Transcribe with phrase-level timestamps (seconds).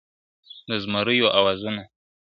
[0.69, 1.83] دزمريو آوازونه..